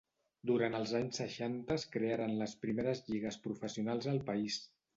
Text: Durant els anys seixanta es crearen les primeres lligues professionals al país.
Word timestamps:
Durant 0.51 0.77
els 0.79 0.93
anys 0.99 1.19
seixanta 1.21 1.75
es 1.81 1.85
crearen 1.97 2.35
les 2.41 2.57
primeres 2.65 3.05
lligues 3.13 3.41
professionals 3.47 4.13
al 4.15 4.21
país. 4.35 4.63